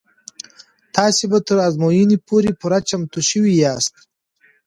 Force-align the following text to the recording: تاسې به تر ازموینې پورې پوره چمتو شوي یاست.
تاسې 0.95 1.23
به 1.31 1.39
تر 1.47 1.57
ازموینې 1.67 2.17
پورې 2.27 2.49
پوره 2.59 2.79
چمتو 2.89 3.19
شوي 3.29 3.53
یاست. 3.63 3.93